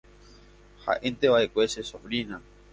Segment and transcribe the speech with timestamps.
[0.85, 2.41] ha'énteva'ekue che sobrina